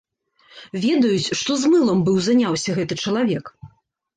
Ведаюць, 0.85 1.33
што 1.41 1.51
з 1.65 1.71
мылам 1.73 1.99
быў 2.07 2.17
заняўся 2.29 2.69
гэты 2.79 2.93
чалавек. 3.05 3.45